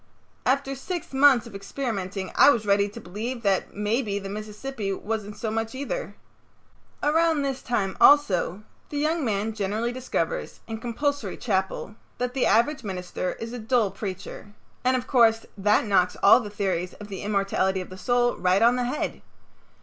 [0.47, 5.37] After six months of experimenting I was ready to believe that maybe the Mississippi wasn't
[5.37, 6.15] so much either.
[7.03, 7.13] Romance seemed pretty doubtful stuff.
[7.13, 12.83] Around this time, also, the young man generally discovers, in compulsory chapel, that the average
[12.83, 17.21] minister is a dull preacher; and of course that knocks all the theories of the
[17.21, 19.21] immortality of the soul right on the head.